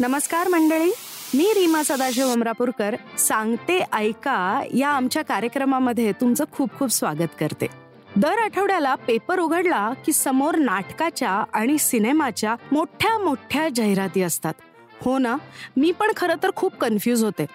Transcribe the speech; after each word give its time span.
नमस्कार 0.00 0.48
मंडळी. 0.48 0.90
मी 1.34 1.52
रीमा 1.54 1.82
सदाशिव 1.82 2.28
अमरापूरकर 2.28 2.96
सांगते 3.18 3.84
ऐका 3.92 4.62
या 4.74 4.88
आमच्या 4.88 5.22
कार्यक्रमामध्ये 5.22 6.12
तुमचं 6.12 6.44
खूप 6.52 6.70
खूप 6.78 6.88
स्वागत 6.88 7.36
करते. 7.40 7.66
दर 8.16 8.38
आठवड्याला 8.38 8.94
पेपर 8.94 9.38
उघडला 9.38 9.92
की 10.06 10.12
समोर 10.12 10.56
नाटकाच्या 10.56 11.30
आणि 11.30 11.78
सिनेमाच्या 11.78 12.56
मोठ्या 12.72 13.18
मोठ्या 13.18 13.68
जाहिराती 13.74 14.22
असतात. 14.22 14.54
हो 15.02 15.18
ना? 15.18 15.36
मी 15.76 15.92
पण 15.92 16.12
खरं 16.16 16.34
तर 16.42 16.50
खूप 16.56 16.74
कन्फ्यूज 16.74 17.24
होते. 17.24 17.46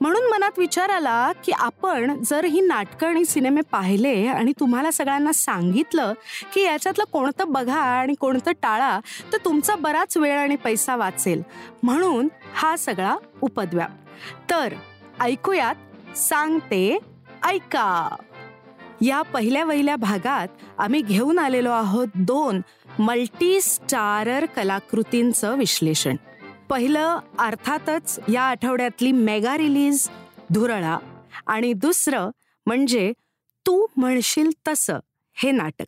म्हणून 0.00 0.30
मनात 0.30 0.58
विचार 0.58 0.90
आला 0.90 1.32
की 1.44 1.52
आपण 1.52 2.22
जर 2.22 2.44
ही 2.44 2.60
नाटकं 2.60 3.06
आणि 3.06 3.24
सिनेमे 3.24 3.60
पाहिले 3.60 4.26
आणि 4.26 4.52
तुम्हाला 4.60 4.90
सगळ्यांना 4.90 5.32
सांगितलं 5.32 6.12
की 6.54 6.60
याच्यातलं 6.60 7.04
कोणतं 7.12 7.52
बघा 7.52 7.80
आणि 7.80 8.14
कोणतं 8.14 8.52
टाळा 8.62 9.00
तर 9.32 9.38
तुमचा 9.44 9.76
बराच 9.76 10.16
वेळ 10.16 10.38
आणि 10.38 10.56
पैसा 10.56 10.96
वाचेल. 10.96 11.42
म्हणून 11.82 12.28
हा 12.54 12.76
सगळा 12.76 13.16
उपद्व्याप. 13.40 13.90
तर 14.50 14.74
ऐकूयात 15.20 15.74
सांगते 16.16 16.98
ऐका. 17.44 18.16
या 19.02 19.22
पहिल्या 19.22 19.64
वहिल्या 19.64 19.96
भागात 19.96 20.48
आम्ही 20.78 21.02
घेऊन 21.02 21.38
आलेलो 21.38 21.70
आहोत 21.70 22.08
दोन 22.14 22.60
मल्टी 22.98 23.60
स्टारर 23.60 24.44
कलाकृतींचं 24.44 25.58
विश्लेषण. 25.58 26.16
पहिलं 26.68 27.18
अर्थातच 27.38 28.18
या 28.32 28.42
आठवड्यातली 28.42 29.12
मेगा 29.12 29.56
रिलीज 29.56 30.08
धुरळा 30.54 30.98
आणि 31.46 31.72
दुसरं 31.72 32.30
म्हणजे 32.66 33.12
तू 33.66 33.86
म्हणशील 33.96 34.50
तसं 34.68 34.98
हे 35.34 35.50
नाटक. 35.50 35.86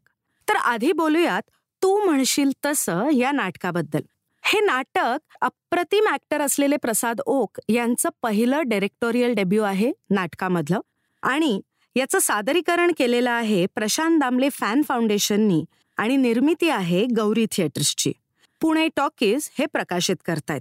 तर 0.49 0.57
आधी 0.57 0.93
बोलूयात 0.93 1.43
तू 1.83 2.05
म्हणशील 2.05 2.51
तसं 2.67 3.11
या 3.11 3.33
नाटकाबद्दल. 3.33 4.01
हे 4.43 4.61
नाटक 4.61 5.19
अप्रतिम 5.41 6.09
ऍक्टर 6.13 6.41
असलेले 6.41 6.77
प्रसाद 6.77 7.21
ओक 7.27 7.59
यांचं 7.69 8.09
पहिलं 8.23 8.63
डायरेक्टोरियल 8.67 9.35
डेब्यू 9.35 9.63
आहे 9.63 9.93
नाटकामधलं 10.11 10.81
आणि 11.23 11.61
याचं 11.97 12.19
सादरीकरण 12.19 12.93
केलेलं 12.99 13.31
आहे 13.31 13.67
प्रशांत 13.67 14.21
दामले 14.21 14.49
फॅन 14.51 14.83
फाउंडेशननी 14.83 15.65
आणि 15.97 16.17
निर्मिती 16.17 16.71
आहे 16.71 17.07
गौरी 17.17 17.47
थिएटर्सची 17.53 18.13
पुणे 18.61 18.89
टॉकीज 18.97 19.49
हे 19.59 19.67
प्रकाशित 19.67 20.17
करतायत. 20.25 20.61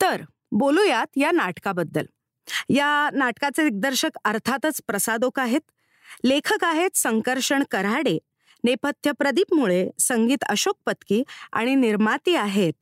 तर 0.00 0.22
बोलूयात 0.52 1.06
या 1.16 1.30
नाटकाबद्दल. 1.30 2.04
या 2.68 3.10
नाटकाचे 3.12 3.62
दिग्दर्शक 3.68 4.18
अर्थातच 4.24 4.80
प्रसादोक 4.86 5.38
आहेत. 5.38 5.60
लेखक 6.24 6.64
आहेत 6.64 6.96
संकर्षण 6.96 7.62
कराडे 7.70 8.18
नेपथ्य 8.64 9.12
प्रदीप 9.12 9.54
मुळे 9.54 9.90
संगीत 9.98 10.44
अशोक 10.48 10.76
पत्की 10.86 11.22
आणि 11.52 11.74
निर्माती 11.74 12.34
आहेत 12.34 12.72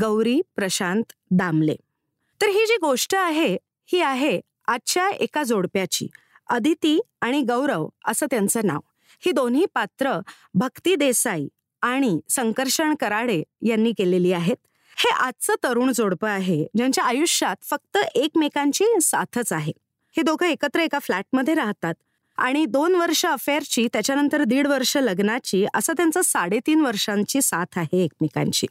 गौरी 0.00 0.40
प्रशांत 0.56 1.12
दामले. 1.30 1.76
तर 2.40 2.46
ही 2.46 2.66
जी 2.66 2.76
गोष्ट 2.80 3.14
आहे 3.14 3.56
ही 3.86 4.00
आहे 4.00 4.40
आजच्या 4.66 5.08
एका 5.08 5.42
जोडप्याची 5.42 6.06
अदिती 6.46 7.00
आणि 7.20 7.40
गौरव 7.40 7.88
असं 8.06 8.26
त्यांचं 8.30 8.60
नाव. 8.64 8.78
ही 9.26 9.32
दोन्ही 9.32 9.66
पात्र 9.74 10.18
भक्ती 10.54 10.94
देसाई 10.94 11.48
आणि 11.82 12.20
संकर्षण 12.28 12.94
कराडे 12.94 13.42
यांनी 13.62 13.92
केलेली 13.92 14.32
आहेत. 14.32 14.56
हे 15.04 15.10
आजचं 15.10 15.54
तरुण 15.64 15.90
जोडपं 15.92 16.28
आहे 16.28 16.64
ज्यांच्या 16.76 17.04
आयुष्यात 17.04 17.56
फक्त 17.62 17.98
एकमेकांची 18.14 18.84
साथच 19.02 19.52
आहे. 19.52 19.72
हे 20.16 20.22
दोघं 20.22 20.46
एकत्र 20.46 20.80
एका 20.80 20.98
फ्लॅटमध्ये 21.02 21.54
राहतात 21.54 21.94
आणि 22.38 22.64
दोन 22.66 22.94
वर्ष 22.94 23.24
अफेअरची 23.26 23.86
त्याच्यानंतर 23.92 24.42
दीड 24.44 24.66
वर्ष 24.66 24.96
लग्नाची 24.96 25.64
असं 25.74 25.92
त्यांचं 25.96 26.22
साडेतीन 26.24 26.80
वर्षांची 26.80 27.42
साथ 27.42 27.78
आहे 27.78 28.04
एकमेकांची. 28.04 28.66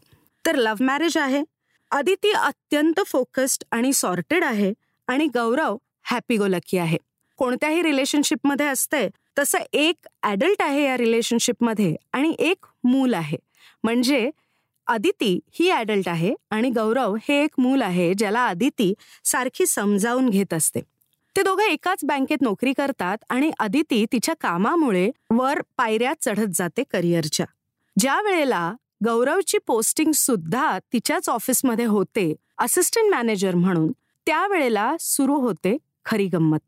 तर 0.46 0.56
लव्ह 0.56 0.84
मॅरेज 0.86 1.18
आहे 1.18 1.44
अदिती 1.92 2.32
अत्यंत 2.32 3.00
फोकस्ड 3.08 3.64
आणि 3.72 3.94
सॉर्टेड 3.94 4.44
आहे 4.44 4.72
आणि 5.08 5.28
गौरव 5.36 5.78
हॅपी 6.12 6.38
गो 6.38 6.48
लकी 6.48 6.78
आहे. 6.78 6.98
कोणत्याही 7.40 7.82
रिलेशनशिपमध्ये 7.84 8.66
असते 8.66 9.08
तसं 9.40 9.58
एक 9.74 10.08
ॲडल्ट 10.24 10.62
आहे 10.62 10.84
या 10.86 10.98
रिलेशनशिपमध्ये 10.98 11.96
आणि 12.14 12.34
एक 12.40 12.66
मूल 12.84 13.14
आहे. 13.14 13.38
म्हणजे 13.84 14.30
अदिती 14.88 15.40
ही 15.54 15.70
ॲडल्ट 15.72 16.08
आहे 16.10 16.34
आणि 16.52 16.70
गौरव 16.70 17.16
हे 17.22 17.44
एक 17.44 17.60
मूल 17.60 17.82
आहे 17.82 18.14
ज्याला 18.14 18.46
अदिती 18.48 18.94
सारखी 19.26 19.66
समजावून 19.66 20.30
घेत 20.30 20.54
असते. 20.54 20.82
ते 21.36 21.44
दोघं 21.44 21.64
एकाच 21.64 22.04
बँकेत 22.06 22.42
नोकरी 22.42 22.74
करतात 22.78 23.18
आणि 23.30 23.52
अदिती 23.60 24.06
तिच्या 24.12 24.36
कामामुळे 24.42 25.10
वर 25.30 25.62
पायऱ्या 25.78 26.14
चढत 26.22 26.56
जाते 26.56 26.84
करिअरच्या. 26.92 27.46
ज्या 27.98 28.20
वेळेला 28.22 28.72
गौरवची 29.06 29.58
पोस्टिंग 29.68 30.12
सुद्धा 30.16 30.78
तिच्याच 30.94 31.30
ऑफिसमध्ये 31.30 31.86
होते 31.86 32.34
असिस्टंट 32.58 33.12
मॅनेजर 33.12 33.56
म्हणून 33.56 33.92
त्यावेळेला 34.28 34.94
सुरू 35.00 35.36
होते 35.42 35.76
खरी 36.06 36.28
गंमत. 36.28 36.60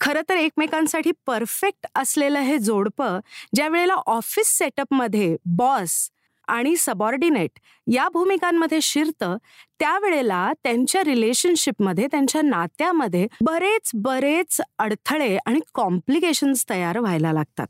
खरं 0.00 0.22
तर 0.28 0.36
एकमेकांसाठी 0.36 1.10
परफेक्ट 1.26 1.86
असलेलं 1.94 2.38
हे 2.40 2.58
जोडपं 2.58 3.18
ज्या 3.54 3.68
वेळेला 3.68 3.94
ऑफिस 4.06 4.48
सेटअपमध्ये 4.58 5.36
बॉस 5.56 6.08
आणि 6.48 6.76
सबॉर्डिनेट 6.76 7.50
या 7.92 8.08
भूमिकांमध्ये 8.08 8.78
शिरतं 8.82 9.36
त्यावेळेला 9.78 10.52
त्यांच्या 10.64 11.04
रिलेशनशिपमध्ये 11.04 12.06
त्यांच्या 12.06 12.42
नात्यामध्ये 12.42 13.26
बरेच 13.40 13.90
बरेच 13.94 14.60
अडथळे 14.78 15.38
आणि 15.46 15.60
कॉम्प्लिकेशन्स 15.74 16.70
तयार 16.70 16.98
व्हायला 16.98 17.32
लागतात. 17.32 17.66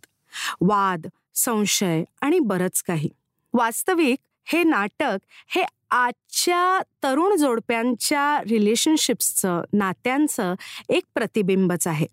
वाद 0.61 1.07
संशय 1.35 2.05
आणि 2.21 2.39
बरंच 2.39 2.83
काही. 2.83 3.09
वास्तविक 3.53 4.19
हे 4.45 4.63
नाटक 4.63 5.17
हे 5.49 5.65
आजच्या 5.91 6.81
तरुण 7.03 7.37
जोडप्यांच्या 7.37 8.43
रिलेशनशिप्सचं 8.51 9.63
नात्यांचं 9.73 10.55
एक 10.89 11.03
प्रतिबिंबच 11.15 11.87
आहे. 11.87 12.07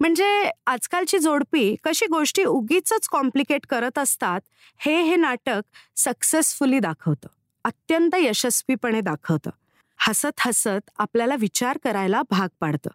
म्हणजे 0.00 0.50
आजकालची 0.66 1.18
जोडपी 1.18 1.76
कशी 1.84 2.06
गोष्टी 2.06 2.44
उगीच 2.44 2.92
कॉम्प्लिकेट 3.10 3.66
करत 3.66 3.98
असतात 3.98 4.40
हे 4.78 5.02
हे 5.02 5.16
नाटक 5.16 5.60
सक्सेसफुली 5.96 6.78
दाखवतं. 6.78 7.28
अत्यंत 7.64 8.14
यशस्वीपणे 8.14 9.00
दाखवतं. 9.00 9.50
हसत 9.98 10.40
हसत 10.40 10.90
आपल्याला 10.98 11.34
विचार 11.34 11.78
करायला 11.84 12.22
भाग 12.30 12.48
पाडतं. 12.60 12.90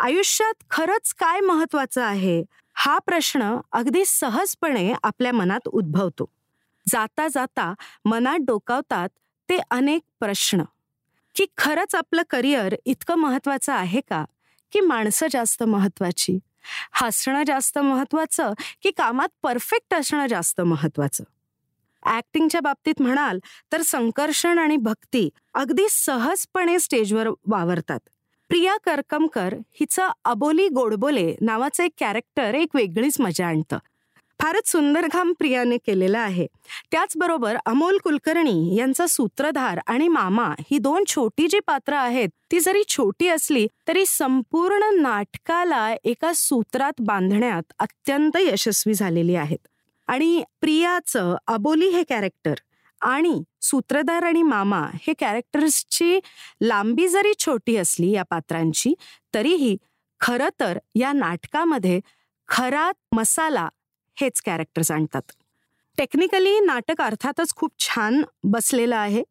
आयुष्यात 0.00 0.64
खरंच 0.70 1.14
काय 1.14 1.40
महत्वाचं 1.40 2.02
आहे 2.02 2.44
हा 2.74 2.98
प्रश्न 2.98 3.56
अगदी 3.72 4.04
सहजपणे 4.06 4.94
आपल्या 5.02 5.32
मनात 5.32 5.68
उद्भवतो. 5.68 6.24
जाता 6.88 7.28
जाता 7.28 7.74
मनात 8.04 8.38
डोकावतात 8.38 9.08
ते 9.48 9.58
अनेक 9.70 10.02
प्रश्न. 10.20 10.62
की 11.34 11.46
खरंच 11.58 11.94
आपलं 11.94 12.22
करिअर 12.30 12.74
इतकं 12.84 13.14
महत्वाचं 13.14 13.72
आहे 13.72 14.00
का? 14.00 14.24
की 14.72 14.80
माणसं 14.80 15.26
जास्त 15.30 15.62
महत्वाची? 15.62 16.38
हसणं 16.92 17.42
जास्त 17.46 17.78
महत्वाचं 17.78 18.52
की 18.82 18.90
कामात 18.90 19.28
परफेक्ट 19.42 19.94
असणं 19.94 20.26
जास्त 20.26 20.60
महत्वाचं? 20.60 21.24
ऍक्टिंगच्या 22.06 22.60
बाबतीत 22.60 23.02
म्हणाल 23.02 23.38
तर 23.72 23.82
संकर्षण 23.82 24.58
आणि 24.58 24.76
भक्ती 24.76 25.28
अगदी 25.54 25.86
सहजपणे 25.90 26.78
स्टेजवर 26.78 27.28
वावरतात. 27.46 28.00
प्रिया 28.48 28.76
करकमकर 28.84 29.54
हिचं 29.72 30.08
अबोली 30.24 30.68
गोडबोले 30.68 31.36
नावाचं 31.40 31.82
एक 31.84 31.92
कॅरेक्टर 31.98 32.54
एक 32.54 32.68
वेगळीच 32.74 33.20
मजा 33.20 33.46
आणतं. 33.46 33.78
फारच 34.42 34.68
सुंदर 34.68 35.06
काम 35.08 35.32
प्रियाने 35.38 35.76
केलेलं 35.76 36.18
आहे. 36.18 36.46
त्याचबरोबर 36.90 37.56
अमोल 37.66 37.98
कुलकर्णी 38.04 38.74
यांचा 38.76 39.06
सूत्रधार 39.06 39.80
आणि 39.86 40.08
मामा 40.08 40.48
ही 40.70 40.78
दोन 40.78 41.04
छोटी 41.08 41.46
जी 41.48 41.58
पात्र 41.66 41.92
आहेत 41.92 42.28
ती 42.50 42.60
जरी 42.60 42.82
छोटी 42.88 43.28
असली 43.28 43.66
तरी 43.88 44.04
संपूर्ण 44.06 44.88
नाटकाला 45.00 45.94
एका 46.04 46.32
सूत्रात 46.34 47.00
बांधण्यात 47.00 47.72
अत्यंत 47.78 48.36
यशस्वी 48.36 48.94
झालेली 48.94 49.34
आहेत. 49.34 49.58
आणि 50.08 50.42
प्रियाचं 50.60 51.36
अबोली 51.46 51.88
हे 51.88 52.02
कॅरेक्टर 52.08 52.54
आणि 53.00 53.42
सूत्रधार 53.62 54.22
आणि 54.22 54.42
मामा 54.42 54.80
हे 55.02 55.12
कॅरेक्टर्सची 55.18 56.18
लांबी 56.60 57.06
जरी 57.08 57.32
छोटी 57.38 57.76
असली 57.76 58.10
या 58.10 58.22
पात्रांची 58.22 58.94
तरीही 59.34 59.76
खरं 60.20 60.48
तर 60.60 60.78
या 60.94 61.12
नाटकामध्ये 61.12 62.00
खरा 62.48 62.90
मसाला 63.12 63.68
हेच 64.16 64.40
कॅरेक्टर्स 64.40 64.90
आणतात 64.90 65.32
टेक्निकली 65.98 66.58
नाटक 66.60 67.00
अर्थातच 67.02 67.54
खूप 67.56 67.70
छान 67.78 68.22
बसलेलं 68.44 68.96
आहे. 68.96 69.22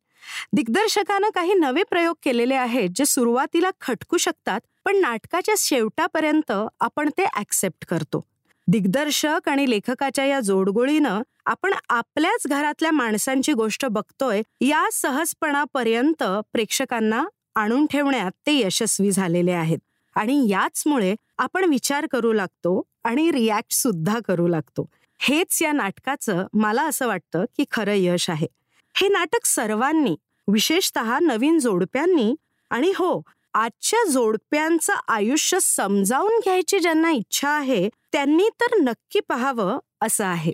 दिग्दर्शकानं 0.53 1.29
काही 1.35 1.53
नवे 1.53 1.83
प्रयोग 1.83 2.15
केलेले 2.23 2.55
आहेत 2.55 2.89
जे 2.95 3.05
सुरुवातीला 3.05 3.69
खटकू 3.81 4.17
शकतात 4.17 4.59
पण 4.85 4.99
नाटकाच्या 5.01 5.55
शेवटापर्यंत 5.57 6.51
आपण 6.79 7.09
ते 7.09 7.25
ऍक्सेप्ट 7.37 7.85
करतो. 7.85 8.25
दिग्दर्शक 8.67 9.49
आणि 9.49 9.69
लेखकाच्या 9.69 10.25
या 10.25 10.39
जोडगोळीनं 10.39 11.21
आपण 11.45 11.73
आपल्याच 11.89 12.47
घरातल्या 12.47 12.91
माणसांची 12.91 13.53
गोष्ट 13.53 13.85
बघतोय 13.85 14.41
या 14.61 14.87
सहजपणापर्यंत 14.93 16.23
प्रेक्षकांना 16.53 17.23
आणून 17.55 17.85
ठेवण्यात 17.85 18.31
ते 18.47 18.57
यशस्वी 18.59 19.11
झालेले 19.11 19.51
आहेत. 19.51 19.79
आणि 20.15 20.45
याचमुळे 20.49 21.15
आपण 21.37 21.65
विचार 21.65 22.05
करू 22.11 22.31
लागतो 22.33 22.81
आणि 23.03 23.31
रिॲक्ट 23.31 23.73
सुद्धा 23.73 24.19
करू 24.27 24.47
लागतो. 24.47 24.89
हेच 25.19 25.61
या 25.61 25.71
नाटकाचं 25.71 26.45
मला 26.53 26.83
असं 26.83 27.07
वाटतं 27.07 27.45
की 27.57 27.65
खरं 27.71 27.93
यश 27.93 28.29
आहे. 28.29 28.47
हे 28.95 29.07
नाटक 29.07 29.45
सर्वांनी 29.45 30.15
विशेषत 30.47 30.97
नवीन 31.21 31.59
जोडप्यांनी 31.59 32.33
आणि 32.71 32.91
हो 32.95 33.21
आजच्या 33.53 34.03
जोडप्यांचं 34.09 34.93
आयुष्य 35.07 35.57
समजावून 35.61 36.39
घ्यायची 36.43 36.79
ज्यांना 36.79 37.11
इच्छा 37.11 37.49
आहे 37.49 37.87
त्यांनी 38.11 38.47
तर 38.61 38.77
नक्की 38.81 39.19
पाहावं 39.19 39.79
असं 40.01 40.25
आहे. 40.25 40.53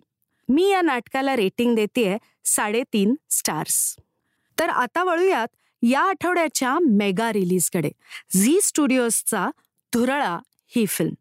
मी 0.50 0.70
या 0.70 0.82
नाटकाला 0.82 1.36
रेटिंग 1.36 1.76
देते 1.76 2.18
साडेतीन 2.46 3.16
स्टार्स 3.30 3.96
तर 4.58 4.70
आता 4.70 5.04
वळूयात 5.04 5.48
या 5.84 6.02
आठवड्याच्या 6.02 6.78
मेगा 6.80 7.32
रिलीजकडे 7.34 7.90
झी 8.34 8.60
स्टुडिओजचा 8.62 9.50
धुरळा 9.94 10.38
ही 10.68 10.86
फिल्म 10.86 11.14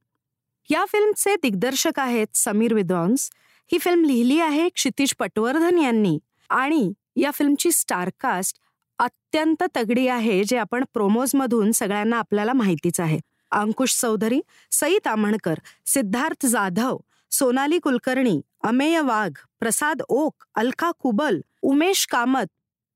या 0.70 0.84
फिल्मचे 0.84 1.36
दिग्दर्शक 1.36 1.98
आहेत 1.98 2.26
समीर 2.34 2.74
विद्वांस. 2.74 3.30
ही 3.72 3.78
फिल्म 3.78 4.04
लिहिली 4.04 4.40
आहे 4.40 4.68
क्षितिज 4.68 5.14
पटवर्धन 5.18 5.78
यांनी. 5.78 6.18
आणि 6.50 6.92
या 7.16 7.30
फिल्मची 7.30 7.72
स्टारकास्ट 7.72 8.58
अत्यंत 8.98 9.62
तगडी 9.76 10.08
आहे 10.08 10.44
जे 10.44 10.56
आपण 10.56 10.84
प्रोमोजमधून 10.94 11.72
सगळ्यांना 11.72 12.18
आपल्याला 12.18 12.52
माहितीच 12.52 13.00
आहे. 13.00 13.18
अंकुश 13.50 14.00
चौधरी 14.00 14.40
सई 14.70 14.98
तामणकर 15.04 15.54
सिद्धार्थ 15.86 16.46
जाधव 16.46 16.98
सोनाली 17.30 17.78
कुलकर्णी 17.78 18.40
अमेय 18.64 19.00
वाघ 19.00 19.30
प्रसाद 19.60 20.02
ओक 20.08 20.44
अलका 20.54 20.90
कुबल 20.90 21.40
उमेश 21.62 22.06
कामत 22.06 22.44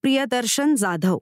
प्रियदर्शन 0.02 0.74
जाधव. 0.74 1.18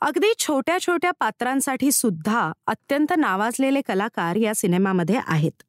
अगदी 0.00 0.32
छोट्या 0.38 0.78
छोट्या 0.78 1.10
पात्रांसाठी 1.10 1.92
सुद्धा 1.92 2.52
अत्यंत 2.66 3.12
नावाजलेले 3.18 3.80
कलाकार 3.80 4.36
या 4.36 4.54
सिनेमामध्ये 4.54 5.20
आहेत. 5.26 5.62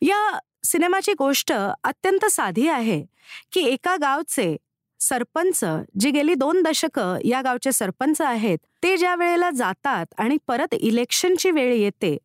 या 0.00 0.38
सिनेमाची 0.64 1.12
गोष्ट 1.12 1.52
अत्यंत 1.84 2.24
साधी 2.24 2.68
आहे 2.68 3.06
की 3.52 3.60
एका 3.60 3.96
गावचे 3.96 4.56
सरपंच 5.00 5.64
जी 6.00 6.10
गेली 6.10 6.34
दोन 6.34 6.62
दशकं 6.62 7.18
या 7.24 7.42
गावचे 7.42 7.72
सरपंच 7.72 8.20
आहेत 8.20 8.58
ते 8.82 8.96
ज्या 8.96 9.14
वेळेला 9.14 9.50
जातात 9.50 10.06
आणि 10.18 10.36
परत 10.46 10.74
इलेक्शनची 10.74 11.50
वेळ 11.50 11.72
येते 11.72 12.16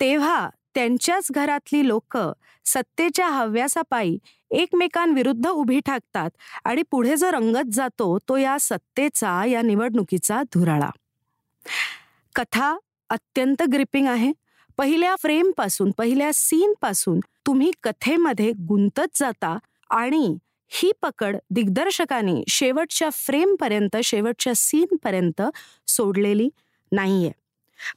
तेव्हा 0.00 0.48
त्यांच्याच 0.74 1.26
घरातली 1.30 1.88
लोक 1.88 2.18
सत्तेच्या 2.64 3.28
हव्यासापायी 3.28 4.18
एकमेकांविरुद्ध 4.50 5.48
उभी 5.48 5.80
ठाकतात 5.80 6.30
आणि 6.64 6.82
पुढे 6.90 7.16
जो 7.16 7.30
रंगत 7.32 7.72
जातो 7.72 8.18
तो 8.28 8.36
या 8.36 8.56
सत्तेचा 8.60 9.44
या 9.44 9.62
निवडणुकीचा 9.62 10.42
धुराळा. 10.42 10.90
कथा 12.34 12.78
अत्यंत 13.10 13.62
ग्रिपिंग 13.72 14.06
आहे. 14.06 14.32
पहिल्या 14.78 15.14
फ्रेमपासून 15.16 15.90
पहिल्या 15.90 16.30
सीनपासून 16.34 17.20
तुम्ही 17.46 17.70
कथेमध्ये 17.82 18.52
गुंतत 18.68 19.16
जाता 19.16 19.58
आणि 19.90 20.36
ही 20.68 20.92
पकड 21.02 21.36
दिग्दर्शकाने 21.50 22.42
शेवटच्या 22.48 23.10
फ्रेमपर्यंत 23.10 23.96
शेवटच्या 24.04 24.52
सीनपर्यंत 24.56 25.42
सोडलेली 25.86 26.48
नाहीये. 26.92 27.30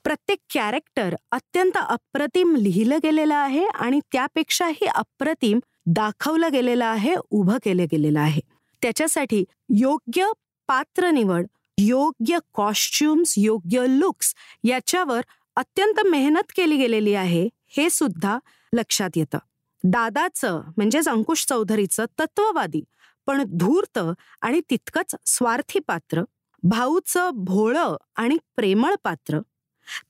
प्रत्येक 0.04 0.40
कॅरेक्टर 0.54 1.16
अत्यंत 1.32 1.78
अप्रतिम 1.78 2.56
लिहिलं 2.56 2.98
गेलेलं 3.04 3.36
आहे 3.36 3.66
आणि 3.66 4.00
त्यापेक्षाही 4.12 4.86
अप्रतिम 4.86 5.60
दाखवलं 5.86 6.52
गेलेलं 6.54 6.86
आहे 6.86 7.16
उभं 7.30 7.58
केलं 7.64 7.86
गेलेलं 7.92 8.20
आहे. 8.20 8.42
त्याच्यासाठी 8.82 9.44
योग्य 9.70 10.28
पात्र 10.68 11.10
निवड 11.10 11.46
योग्य 11.78 12.38
कॉस्ट्युम्स 12.54 13.34
योग्य 13.38 13.86
लुक्स 13.90 14.34
याच्यावर 14.64 15.22
अत्यंत 15.60 16.00
मेहनत 16.06 16.52
केली 16.56 16.78
गेलेली 16.78 17.14
आहे 17.14 17.50
हे 17.78 17.90
सुद्धा 17.90 18.40
लक्षात 18.74 19.10
येतं. 19.16 19.38
दादाचं 19.84 20.62
म्हणजेच 20.78 21.08
अंकुश 21.08 21.46
चौधरीचं 21.46 22.06
तत्ववादी 22.20 22.84
पण 23.26 23.44
धूर्त 23.58 24.00
आणि 24.42 24.62
तितकंच 24.70 25.16
स्वार्थी 25.26 25.80
पात्र 25.80 26.24
भाऊचं 26.64 27.30
भोळं 27.34 27.96
आणि 28.16 28.38
प्रेमळ 28.56 28.96
पात्र. 29.04 29.40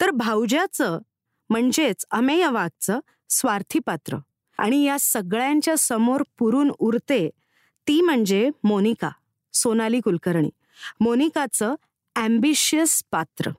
तर 0.01 0.09
भाऊजाचं 0.09 0.99
म्हणजेच 1.49 2.05
अमेयवागचं 2.11 2.99
स्वार्थी 3.29 3.79
पात्र. 3.79 4.17
आणि 4.57 4.83
या 4.83 4.97
सगळ्यांच्या 4.99 5.77
समोर 5.77 6.23
पुरून 6.39 6.71
उरते 6.79 7.29
ती 7.87 8.01
म्हणजे 8.01 8.49
मोनिका 8.63 9.09
सोनाली 9.53 9.99
कुलकर्णी. 9.99 10.49
मोनिकाचं 10.99 11.75
ॲम्बिशियस 12.15 13.03
पात्र. 13.11 13.51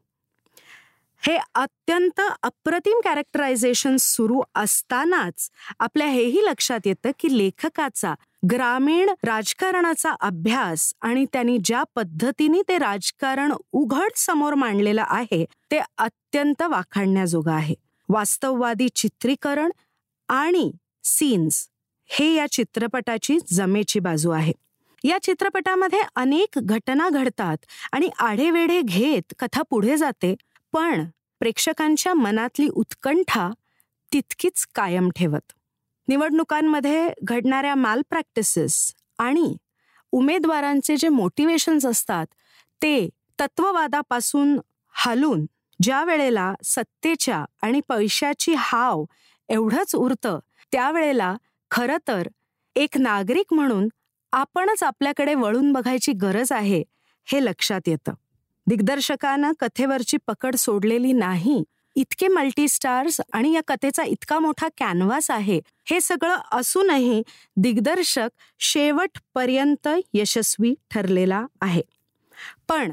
हे 1.22 1.37
अत्यंत 1.55 2.20
अप्रतिम 2.43 3.00
कॅरेक्टरायझेशन 3.05 3.96
सुरू 3.96 4.40
असतानाच 4.55 5.49
आपल्या 5.78 6.06
हेही 6.06 6.44
लक्षात 6.44 6.87
येतं 6.87 7.11
की 7.19 7.37
लेखकाचा 7.38 8.14
ग्रामीण 8.50 9.11
राजकारणाचा 9.25 10.14
अभ्यास 10.20 10.93
आणि 11.00 11.25
त्यांनी 11.32 11.58
ज्या 11.64 11.82
पद्धतीने 11.94 12.62
ते 12.69 12.78
राजकारण 12.78 13.52
उघड 13.72 14.17
समोर 14.17 14.55
मांडलेलं 14.55 15.05
आहे 15.06 15.44
ते 15.70 15.81
अत्यंत 15.99 16.62
वाखाणण्याजोगं 16.62 17.52
आहे. 17.52 17.75
वास्तववादी 18.08 18.88
चित्रीकरण 18.94 19.70
आणि 20.28 20.70
सीन्स 21.05 21.66
हे 22.11 22.32
या 22.34 22.46
चित्रपटाची 22.52 23.38
जमेची 23.52 24.00
बाजू 24.00 24.31
आहे. 24.31 24.52
या 25.05 25.19
चित्रपटामध्ये 25.23 26.00
अनेक 26.16 26.58
घटना 26.58 27.08
घडतात 27.08 27.56
आणि 27.93 28.08
आढेवेढे 28.19 28.81
घेत 28.81 29.34
कथा 29.38 29.62
पुढे 29.62 29.96
जाते 29.96 30.34
पण 30.72 31.05
प्रेक्षकांच्या 31.40 32.14
मनातली 32.14 32.69
उत्कंठा 32.69 33.50
तितकीच 34.12 34.67
कायम 34.75 35.08
ठेवत. 35.17 35.52
निवडणुकांमध्ये 36.08 37.08
घडणाऱ्या 37.22 37.75
माल 37.75 38.02
प्रॅक्टिसेस 38.11 38.94
आणि 39.19 39.56
उमेदवारांचे 40.12 40.96
जे 40.96 41.08
मोटिवेशन्स 41.08 41.87
असतात 41.87 42.26
ते 42.82 43.08
तत्ववादापासून 43.40 44.58
हालून 44.94 45.46
ज्या 45.82 46.05
वेळेला 46.05 46.55
सत्तेच्या 46.64 47.44
आणि 47.62 47.81
पैशाची 47.88 48.55
हाव 48.58 49.05
एवढंच 49.49 49.94
उरतं 49.94 50.38
त्यावेळेला 50.73 51.37
खरं 51.70 51.96
तर 52.08 52.28
एक 52.76 52.99
नागरिक 52.99 53.55
म्हणून 53.55 53.88
आपणच 54.32 54.82
आपल्याकडे 54.82 55.34
वळून 55.34 55.73
बघायची 55.73 56.12
गरज 56.12 56.52
आहे 56.52 56.82
हे 57.26 57.44
लक्षात 57.44 57.81
येतं. 57.87 58.12
दिग्दर्शकानं 58.67 59.53
कथेवरची 59.61 60.17
पकड 60.27 60.57
सोडलेली 60.57 61.12
नाही. 61.12 61.62
इतके 61.97 62.29
मल्टीस्टार्स 62.29 63.21
आणि 63.33 63.53
या 63.53 63.61
कथेचा 63.69 64.03
इतका 64.03 64.39
मोठा 64.39 64.69
कॅनव्हास 64.79 65.31
आहे. 65.31 65.61
हे 65.91 66.01
सगळं 66.01 66.37
असूनही 66.53 67.23
दिग्दर्शक 67.57 68.29
शेवटपर्यंत 68.61 69.89
यशस्वी 70.15 70.75
ठरलेला 70.91 71.45
आहे. 71.61 71.83
पण 72.69 72.93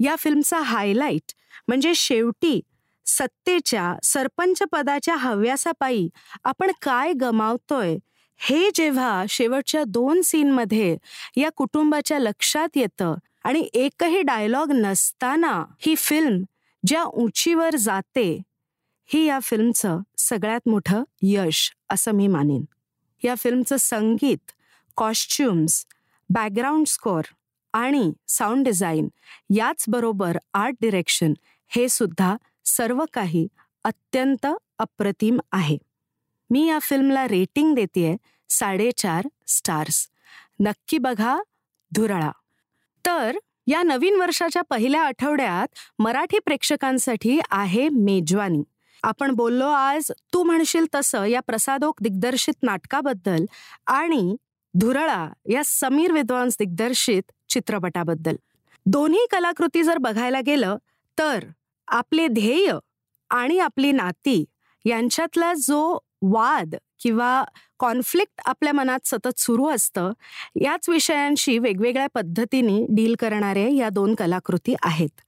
या 0.00 0.14
फिल्मचा 0.16 0.58
हायलाईट 0.58 1.32
म्हणजे 1.68 1.92
शेवटी 1.96 2.60
सत्तेच्या 3.06 3.94
सरपंच 4.02 4.62
पदाच्या 4.72 5.14
हव्यासापायी 5.16 6.08
आपण 6.44 6.70
काय 6.82 7.12
गमावतोय 7.12 7.96
हे 8.40 8.70
जेव्हा 8.74 9.24
शेवटच्या 9.28 9.82
दोन 9.86 10.20
सीनमध्ये 10.22 10.96
या 11.36 11.50
कुटुंबाच्या 11.56 12.18
लक्षात 12.18 12.76
येतं 12.76 13.14
आणि 13.44 13.68
एकही 13.74 14.22
डायलॉग 14.22 14.72
नसताना 14.72 15.64
ही 15.80 15.94
फिल्म 15.96 16.42
ज्या 16.86 17.02
उंचीवर 17.02 17.76
जाते 17.76 18.42
ही 19.06 19.24
या 19.24 19.38
फिल्मचं 19.40 19.98
सगळ्यात 20.18 20.68
मोठं 20.68 21.04
यश 21.22 21.70
असं 21.90 22.12
मी 22.12 22.26
मानेन. 22.26 22.64
या 23.24 23.34
फिल्मचं 23.34 23.76
संगीत 23.76 24.50
कॉस्ट्युम्स 24.96 25.86
बॅकग्राऊंड 26.30 26.86
स्कोअर 26.86 27.22
आणि 27.72 28.12
साऊंड 28.28 28.64
डिझाईन 28.64 29.08
याचबरोबर 29.54 30.38
आर्ट 30.54 30.74
डिरेक्शन 30.80 31.32
हे 31.68 31.88
सुद्धा 31.88 32.36
सर्व 32.64 33.04
काही 33.12 33.48
अत्यंत 33.84 34.46
अप्रतिम 34.78 35.40
आहे. 35.52 35.78
मी 36.50 36.68
या 36.68 36.78
फिल्मला 36.78 37.28
रेटिंग 37.28 37.74
देते 37.74 38.16
साडेचार 38.48 39.28
स्टार्स 39.46 40.08
नक्की 40.60 40.98
बघा 40.98 41.36
धुरळा. 41.92 42.30
तर 43.06 43.36
या 43.66 43.82
नवीन 43.82 44.20
वर्षाच्या 44.20 44.62
पहिल्या 44.62 45.02
आठवड्यात 45.02 45.78
मराठी 45.98 46.38
प्रेक्षकांसाठी 46.38 47.38
आहे 47.50 47.88
मेजवानी. 47.88 48.62
आपण 49.02 49.30
बोललो 49.30 49.66
आज 49.66 50.10
तू 50.32 50.42
म्हणशील 50.42 50.86
तसं 50.94 51.24
या 51.24 51.40
प्रसादोक 51.46 52.02
दिग्दर्शित 52.02 52.54
नाटकाबद्दल 52.62 53.44
आणि 53.86 54.36
धुरळा 54.74 55.26
या 55.48 55.62
समीर 55.64 56.12
विद्वांस 56.12 56.56
दिग्दर्शित 56.58 57.22
चित्रपटाबद्दल. 57.48 58.36
दोन्ही 58.86 59.26
कलाकृती 59.30 59.82
जर 59.82 59.98
बघायला 59.98 60.40
गेलं 60.46 60.76
तर 61.18 61.44
आपले 61.88 62.26
ध्येय 62.28 62.72
आणि 63.30 63.58
आपली 63.58 63.92
नाती 63.92 64.44
यांच्यातला 64.84 65.52
जो 65.54 65.98
वाद 66.22 66.74
किंवा 67.00 67.44
कॉन्फ्लिक्ट 67.78 68.40
आपल्या 68.44 68.72
मनात 68.72 68.98
सतत 69.04 69.40
सुरू 69.40 69.68
असतं. 69.68 70.12
याच 70.56 70.88
विषयांशी 70.88 71.58
वेगवेगळ्या 71.58 72.06
पद्धतीने 72.14 72.86
डील 72.88 73.14
करणारे 73.18 73.74
या 73.74 73.88
दोन 73.88 74.14
कलाकृती 74.14 74.74
आहेत. 74.82 75.20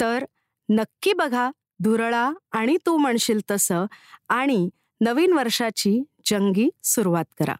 तर 0.00 0.24
नक्की 0.68 1.12
बघा 1.12 1.50
धुरळा 1.82 2.32
आणि 2.52 2.76
तू 2.86 2.96
म्हणशील 2.96 3.40
तसं 3.50 3.86
आणि 4.28 4.68
नवीन 5.00 5.32
वर्षाची 5.32 6.02
जंगी 6.26 6.70
सुरुवात 6.84 7.24
करा. 7.40 7.54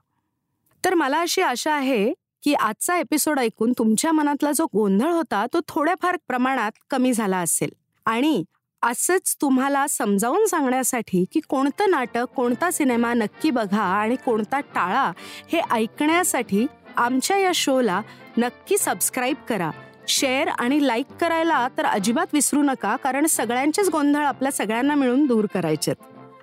तर 0.85 0.95
मला 0.95 1.21
अशी 1.21 1.43
आशा 1.43 1.73
आहे 1.73 2.13
की 2.43 2.55
आजचा 2.55 2.99
एपिसोड 2.99 3.39
ऐकून 3.39 3.73
तुमच्या 3.79 4.13
मनातला 4.13 4.53
जो 4.53 4.67
गोंधळ 4.75 5.11
होता 5.11 5.47
तो 5.53 5.61
थोड्याफार 5.69 6.17
प्रमाणात 6.29 6.73
कमी 6.91 7.13
झाला 7.13 7.39
असेल. 7.39 7.71
आणि 8.07 8.45
असंच 8.83 9.37
तुम्हाला 9.43 9.87
समजावून 9.91 10.47
सांगण्यासाठी 10.47 11.25
की 11.33 11.41
कोणतं 11.41 11.91
नाटक 11.91 12.25
कोणता 12.37 12.71
सिनेमा 12.71 13.13
नक्की 13.15 13.51
बघा 13.51 13.83
आणि 13.83 14.17
कोणता 14.17 14.61
टाळा 14.61 15.11
हे 15.53 15.61
ऐकण्यासाठी 15.71 16.67
आमच्या 16.97 17.39
या 17.39 17.51
शोला 17.55 18.01
नक्की 18.37 18.79
सबस्क्राईब 18.79 19.37
करा. 19.49 19.71
शेअर 20.09 20.49
आणि 20.49 20.87
लाईक 20.87 21.07
करायला 21.21 21.69
तर 21.79 21.87
अजिबात 21.87 22.27
विसरू 22.33 22.63
नका 22.63 22.97
कारण 22.97 23.27
सगळ्यांचेच 23.27 23.89
गोंधळ 23.89 24.25
आपल्या 24.25 24.53
सगळ्यांना 24.53 24.95
मिळून 24.95 25.27
दूर 25.27 25.47
करायचेत. 25.55 25.97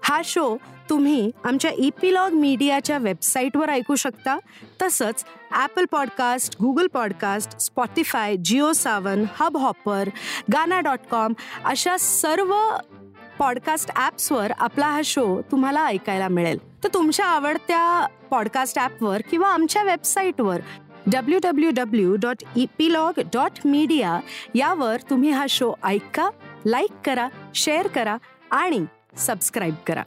हा 0.03 0.21
शो 0.25 0.57
तुम्ही 0.89 1.31
आमच्या 1.43 1.71
इपिलॉग 1.71 2.31
मीडियाच्या 2.31 2.97
वेबसाईटवर 2.97 3.69
ऐकू 3.69 3.95
शकता 3.95 4.37
तसंच 4.81 5.23
Apple 5.51 5.85
podcast 5.91 6.55
Google 6.61 6.87
podcast 6.87 7.57
Spotify 7.59 8.35
Jio 8.35 8.71
Saavn 8.73 9.23
Hubhopper 9.57 10.09
Gaana 10.53 10.79
dot 10.79 10.99
com 11.11 11.33
अशा 11.65 11.97
सर्व 11.97 12.53
पॉडकास्ट 13.39 13.91
ॲप्सवर 13.95 14.51
आपला 14.59 14.87
हा 14.87 15.01
शो 15.05 15.41
तुम्हाला 15.41 15.85
ऐकायला 15.85 16.27
मिळेल. 16.27 16.57
तर 16.83 16.89
तुमच्या 16.93 17.25
आवडत्या 17.25 18.07
पॉडकास्ट 18.29 18.79
ॲपवर 18.79 19.21
किंवा 19.31 19.49
आमच्या 19.49 19.83
वेबसाईटवर 19.83 20.61
W 21.07 21.39
W 21.43 21.71
W 21.73 22.15
dot 22.15 22.43
epilogue 22.55 23.19
dot 23.33 23.51
media 23.65 24.19
यावर 24.55 24.97
तुम्ही 25.09 25.29
हा 25.29 25.45
शो 25.49 25.73
ऐका 25.83 26.29
लाईक 26.65 26.91
करा 27.05 27.27
शेअर 27.55 27.87
करा 27.87 28.17
आणि 28.51 28.85
सबस्क्राईब 29.17 29.75
करा. 29.87 30.03